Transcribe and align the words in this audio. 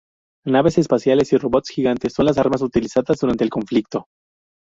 Naves 0.47 0.79
espaciales 0.79 1.31
y 1.31 1.37
robots 1.37 1.69
gigantes 1.69 2.13
son 2.13 2.25
las 2.25 2.39
armas 2.39 2.63
utilizadas 2.63 3.19
durante 3.19 3.43
el 3.43 3.51
conflicto. 3.51 4.07